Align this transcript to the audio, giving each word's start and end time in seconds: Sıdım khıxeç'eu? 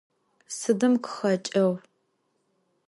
Sıdım 0.57 0.93
khıxeç'eu? 1.05 1.71